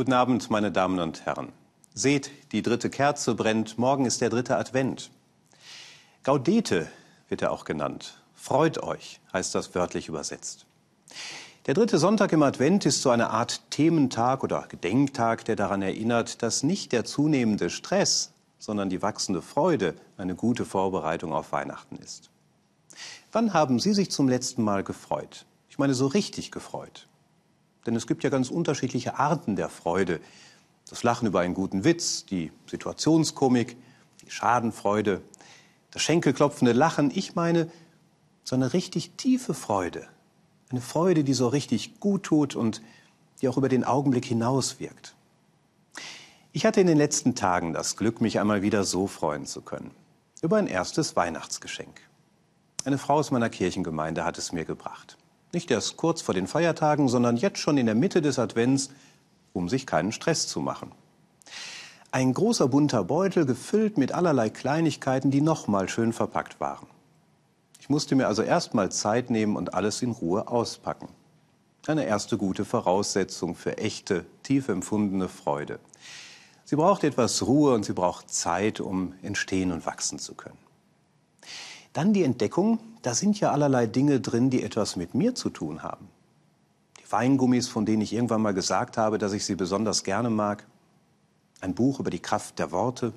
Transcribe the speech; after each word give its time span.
Guten 0.00 0.14
Abend, 0.14 0.48
meine 0.48 0.72
Damen 0.72 0.98
und 0.98 1.26
Herren. 1.26 1.52
Seht, 1.92 2.30
die 2.52 2.62
dritte 2.62 2.88
Kerze 2.88 3.34
brennt, 3.34 3.76
morgen 3.76 4.06
ist 4.06 4.22
der 4.22 4.30
dritte 4.30 4.56
Advent. 4.56 5.10
Gaudete 6.22 6.88
wird 7.28 7.42
er 7.42 7.52
auch 7.52 7.66
genannt. 7.66 8.18
Freut 8.34 8.82
euch, 8.82 9.20
heißt 9.34 9.54
das 9.54 9.74
wörtlich 9.74 10.08
übersetzt. 10.08 10.64
Der 11.66 11.74
dritte 11.74 11.98
Sonntag 11.98 12.32
im 12.32 12.42
Advent 12.42 12.86
ist 12.86 13.02
so 13.02 13.10
eine 13.10 13.28
Art 13.28 13.60
Thementag 13.70 14.42
oder 14.42 14.64
Gedenktag, 14.70 15.44
der 15.44 15.56
daran 15.56 15.82
erinnert, 15.82 16.42
dass 16.42 16.62
nicht 16.62 16.92
der 16.92 17.04
zunehmende 17.04 17.68
Stress, 17.68 18.32
sondern 18.58 18.88
die 18.88 19.02
wachsende 19.02 19.42
Freude 19.42 19.94
eine 20.16 20.34
gute 20.34 20.64
Vorbereitung 20.64 21.34
auf 21.34 21.52
Weihnachten 21.52 21.96
ist. 21.96 22.30
Wann 23.32 23.52
haben 23.52 23.78
Sie 23.78 23.92
sich 23.92 24.10
zum 24.10 24.30
letzten 24.30 24.62
Mal 24.62 24.82
gefreut? 24.82 25.44
Ich 25.68 25.78
meine, 25.78 25.92
so 25.92 26.06
richtig 26.06 26.50
gefreut. 26.50 27.06
Denn 27.86 27.96
es 27.96 28.06
gibt 28.06 28.24
ja 28.24 28.30
ganz 28.30 28.50
unterschiedliche 28.50 29.18
Arten 29.18 29.56
der 29.56 29.68
Freude. 29.68 30.20
Das 30.88 31.02
Lachen 31.02 31.26
über 31.26 31.40
einen 31.40 31.54
guten 31.54 31.84
Witz, 31.84 32.24
die 32.26 32.52
Situationskomik, 32.66 33.76
die 34.24 34.30
Schadenfreude, 34.30 35.22
das 35.90 36.02
schenkelklopfende 36.02 36.72
Lachen. 36.72 37.10
Ich 37.14 37.34
meine, 37.34 37.70
so 38.44 38.56
eine 38.56 38.72
richtig 38.72 39.12
tiefe 39.16 39.54
Freude. 39.54 40.08
Eine 40.70 40.80
Freude, 40.80 41.24
die 41.24 41.34
so 41.34 41.48
richtig 41.48 42.00
gut 42.00 42.24
tut 42.24 42.54
und 42.54 42.82
die 43.40 43.48
auch 43.48 43.56
über 43.56 43.68
den 43.68 43.84
Augenblick 43.84 44.24
hinaus 44.24 44.78
wirkt. 44.78 45.14
Ich 46.52 46.66
hatte 46.66 46.80
in 46.80 46.86
den 46.86 46.98
letzten 46.98 47.34
Tagen 47.34 47.72
das 47.72 47.96
Glück, 47.96 48.20
mich 48.20 48.40
einmal 48.40 48.62
wieder 48.62 48.84
so 48.84 49.06
freuen 49.06 49.46
zu 49.46 49.62
können. 49.62 49.92
Über 50.42 50.56
ein 50.56 50.66
erstes 50.66 51.14
Weihnachtsgeschenk. 51.16 52.00
Eine 52.84 52.98
Frau 52.98 53.14
aus 53.14 53.30
meiner 53.30 53.50
Kirchengemeinde 53.50 54.24
hat 54.24 54.38
es 54.38 54.52
mir 54.52 54.64
gebracht. 54.64 55.16
Nicht 55.52 55.70
erst 55.70 55.96
kurz 55.96 56.22
vor 56.22 56.34
den 56.34 56.46
Feiertagen, 56.46 57.08
sondern 57.08 57.36
jetzt 57.36 57.58
schon 57.58 57.76
in 57.76 57.86
der 57.86 57.94
Mitte 57.94 58.22
des 58.22 58.38
Advents, 58.38 58.90
um 59.52 59.68
sich 59.68 59.86
keinen 59.86 60.12
Stress 60.12 60.46
zu 60.46 60.60
machen. 60.60 60.92
Ein 62.12 62.34
großer 62.34 62.68
bunter 62.68 63.04
Beutel 63.04 63.46
gefüllt 63.46 63.98
mit 63.98 64.12
allerlei 64.12 64.50
Kleinigkeiten, 64.50 65.30
die 65.30 65.40
nochmal 65.40 65.88
schön 65.88 66.12
verpackt 66.12 66.60
waren. 66.60 66.86
Ich 67.80 67.88
musste 67.88 68.14
mir 68.14 68.28
also 68.28 68.42
erstmal 68.42 68.92
Zeit 68.92 69.30
nehmen 69.30 69.56
und 69.56 69.74
alles 69.74 70.02
in 70.02 70.10
Ruhe 70.10 70.48
auspacken. 70.48 71.08
Eine 71.86 72.04
erste 72.04 72.36
gute 72.36 72.64
Voraussetzung 72.64 73.54
für 73.54 73.78
echte, 73.78 74.26
tief 74.42 74.68
empfundene 74.68 75.28
Freude. 75.28 75.80
Sie 76.64 76.76
braucht 76.76 77.02
etwas 77.02 77.46
Ruhe 77.46 77.74
und 77.74 77.84
sie 77.84 77.94
braucht 77.94 78.32
Zeit, 78.32 78.80
um 78.80 79.14
entstehen 79.22 79.72
und 79.72 79.86
wachsen 79.86 80.18
zu 80.18 80.34
können. 80.34 80.58
Dann 81.92 82.12
die 82.12 82.22
Entdeckung, 82.22 82.78
da 83.02 83.14
sind 83.14 83.40
ja 83.40 83.50
allerlei 83.50 83.86
Dinge 83.86 84.20
drin, 84.20 84.50
die 84.50 84.62
etwas 84.62 84.96
mit 84.96 85.14
mir 85.14 85.34
zu 85.34 85.50
tun 85.50 85.82
haben. 85.82 86.08
Die 87.00 87.10
Weingummis, 87.10 87.68
von 87.68 87.84
denen 87.84 88.02
ich 88.02 88.12
irgendwann 88.12 88.42
mal 88.42 88.54
gesagt 88.54 88.96
habe, 88.96 89.18
dass 89.18 89.32
ich 89.32 89.44
sie 89.44 89.56
besonders 89.56 90.04
gerne 90.04 90.30
mag. 90.30 90.66
Ein 91.60 91.74
Buch 91.74 91.98
über 91.98 92.10
die 92.10 92.20
Kraft 92.20 92.58
der 92.58 92.70
Worte. 92.70 93.12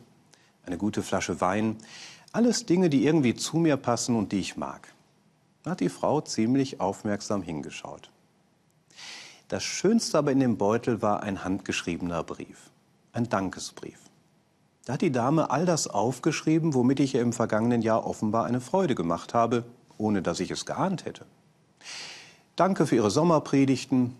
Eine 0.65 0.77
gute 0.77 1.03
Flasche 1.03 1.39
Wein. 1.41 1.77
Alles 2.31 2.65
Dinge, 2.65 2.89
die 2.89 3.05
irgendwie 3.05 3.35
zu 3.35 3.57
mir 3.57 3.77
passen 3.77 4.15
und 4.15 4.31
die 4.31 4.39
ich 4.39 4.57
mag. 4.57 4.93
Da 5.63 5.71
hat 5.71 5.79
die 5.79 5.89
Frau 5.89 6.21
ziemlich 6.21 6.79
aufmerksam 6.79 7.41
hingeschaut. 7.41 8.09
Das 9.49 9.63
Schönste 9.63 10.17
aber 10.17 10.31
in 10.31 10.39
dem 10.39 10.57
Beutel 10.57 11.01
war 11.01 11.21
ein 11.21 11.43
handgeschriebener 11.43 12.23
Brief. 12.23 12.71
Ein 13.11 13.29
Dankesbrief. 13.29 13.99
Da 14.85 14.93
hat 14.93 15.01
die 15.01 15.11
Dame 15.11 15.49
all 15.49 15.65
das 15.65 15.87
aufgeschrieben, 15.87 16.73
womit 16.73 16.99
ich 16.99 17.15
ihr 17.15 17.21
im 17.21 17.31
vergangenen 17.31 17.81
Jahr 17.81 18.05
offenbar 18.05 18.45
eine 18.45 18.59
Freude 18.59 18.95
gemacht 18.95 19.33
habe, 19.33 19.63
ohne 19.97 20.21
dass 20.21 20.41
ich 20.41 20.51
es 20.51 20.65
geahnt 20.65 21.05
hätte. 21.05 21.25
Danke 22.55 22.85
für 22.85 22.95
Ihre 22.95 23.09
Sommerpredigten, 23.09 24.15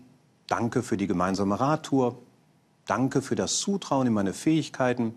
danke 0.46 0.82
für 0.82 0.96
die 0.96 1.06
gemeinsame 1.06 1.60
Radtour, 1.60 2.18
danke 2.86 3.20
für 3.20 3.34
das 3.34 3.58
Zutrauen 3.58 4.06
in 4.06 4.12
meine 4.14 4.32
Fähigkeiten, 4.32 5.14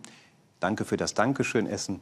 danke 0.59 0.83
für 0.83 0.97
das 0.97 1.13
Dankeschön-Essen. 1.13 2.01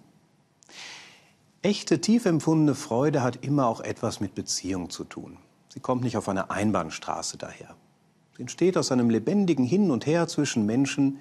Echte, 1.61 2.01
tief 2.01 2.25
empfundene 2.25 2.75
Freude 2.75 3.21
hat 3.21 3.43
immer 3.43 3.67
auch 3.67 3.81
etwas 3.81 4.19
mit 4.19 4.35
Beziehung 4.35 4.89
zu 4.89 5.03
tun. 5.03 5.37
Sie 5.69 5.79
kommt 5.79 6.03
nicht 6.03 6.17
auf 6.17 6.29
einer 6.29 6.51
Einbahnstraße 6.51 7.37
daher. 7.37 7.75
Sie 8.35 8.41
entsteht 8.41 8.77
aus 8.77 8.91
einem 8.91 9.09
lebendigen 9.09 9.65
Hin 9.65 9.91
und 9.91 10.05
Her 10.05 10.27
zwischen 10.27 10.65
Menschen, 10.65 11.19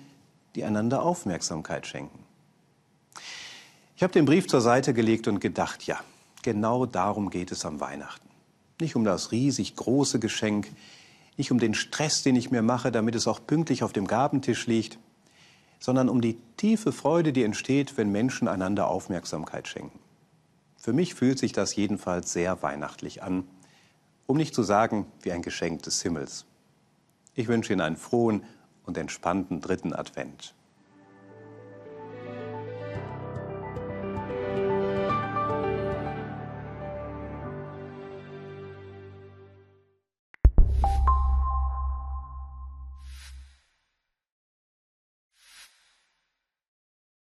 die 0.54 0.64
einander 0.64 1.02
Aufmerksamkeit 1.02 1.86
schenken. 1.86 2.18
Ich 3.96 4.02
habe 4.02 4.12
den 4.12 4.24
Brief 4.24 4.48
zur 4.48 4.60
Seite 4.60 4.92
gelegt 4.94 5.28
und 5.28 5.40
gedacht, 5.40 5.84
ja, 5.86 6.00
genau 6.42 6.86
darum 6.86 7.30
geht 7.30 7.52
es 7.52 7.64
am 7.64 7.80
Weihnachten. 7.80 8.28
Nicht 8.80 8.96
um 8.96 9.04
das 9.04 9.30
riesig 9.32 9.76
große 9.76 10.18
Geschenk, 10.18 10.68
nicht 11.36 11.52
um 11.52 11.58
den 11.58 11.74
Stress, 11.74 12.22
den 12.22 12.36
ich 12.36 12.50
mir 12.50 12.62
mache, 12.62 12.92
damit 12.92 13.14
es 13.14 13.26
auch 13.26 13.40
pünktlich 13.46 13.82
auf 13.82 13.92
dem 13.92 14.06
Gabentisch 14.06 14.66
liegt, 14.66 14.98
sondern 15.78 16.08
um 16.08 16.20
die 16.20 16.38
tiefe 16.56 16.92
Freude, 16.92 17.32
die 17.32 17.42
entsteht, 17.42 17.96
wenn 17.96 18.10
Menschen 18.10 18.48
einander 18.48 18.88
Aufmerksamkeit 18.88 19.68
schenken. 19.68 19.98
Für 20.76 20.92
mich 20.92 21.14
fühlt 21.14 21.38
sich 21.38 21.52
das 21.52 21.76
jedenfalls 21.76 22.32
sehr 22.32 22.62
weihnachtlich 22.62 23.22
an, 23.22 23.46
um 24.26 24.36
nicht 24.36 24.54
zu 24.54 24.62
sagen 24.62 25.06
wie 25.22 25.32
ein 25.32 25.42
Geschenk 25.42 25.82
des 25.82 26.02
Himmels. 26.02 26.46
Ich 27.34 27.48
wünsche 27.48 27.72
Ihnen 27.72 27.80
einen 27.80 27.96
frohen 27.96 28.44
und 28.86 28.98
entspannten 28.98 29.60
dritten 29.60 29.92
Advent. 29.92 30.54